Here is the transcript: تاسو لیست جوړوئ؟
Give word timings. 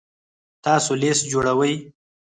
تاسو 0.65 0.91
لیست 1.01 1.23
جوړوئ؟ 1.31 1.73